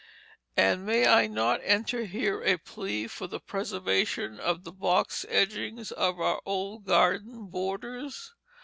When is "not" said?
1.27-1.61